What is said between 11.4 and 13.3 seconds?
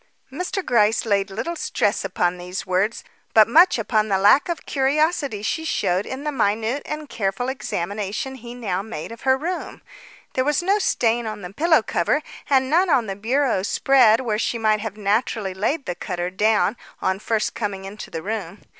the pillow cover and none on the